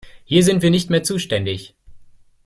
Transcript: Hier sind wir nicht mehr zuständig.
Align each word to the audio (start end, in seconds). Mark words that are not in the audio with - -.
Hier 0.25 0.43
sind 0.43 0.63
wir 0.63 0.71
nicht 0.71 0.89
mehr 0.89 1.03
zuständig. 1.03 1.75